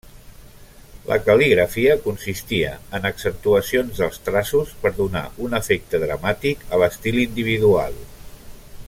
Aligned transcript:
La 1.09 1.17
cal·ligrafia 1.25 1.97
consistia 2.05 2.71
en 2.99 3.05
accentuacions 3.11 4.01
dels 4.01 4.19
traços 4.31 4.73
per 4.87 4.95
donar 5.01 5.25
un 5.49 5.57
efecte 5.61 6.01
dramàtic 6.07 6.69
a 6.75 6.81
l'estil 6.85 7.25
individual. 7.27 8.05